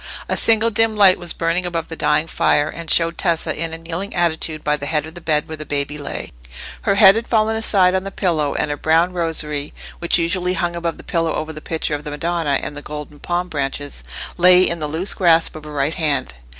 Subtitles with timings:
[0.27, 3.77] A single dim light was burning above the dying fire, and showed Tessa in a
[3.77, 6.31] kneeling attitude by the head of the bed where the baby lay.
[6.81, 10.75] Her head had fallen aside on the pillow, and her brown rosary, which usually hung
[10.75, 14.03] above the pillow over the picture of the Madonna and the golden palm branches,
[14.37, 16.33] lay in the loose grasp of her right hand.